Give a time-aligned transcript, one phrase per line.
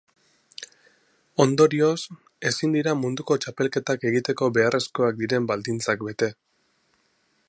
[1.43, 1.99] Ondorioz,
[2.51, 6.35] ezin dira munduko txapelketak egiteko beharrezkoak diren baldintzat bete.